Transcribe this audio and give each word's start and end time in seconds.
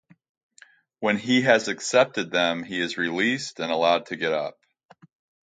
When 0.99 1.17
he 1.19 1.43
has 1.43 1.67
accepted 1.67 2.31
them, 2.31 2.63
he 2.63 2.79
is 2.79 2.97
released 2.97 3.59
and 3.59 3.71
allowed 3.71 4.07
to 4.07 4.15
get 4.15 4.33
up. 4.33 4.57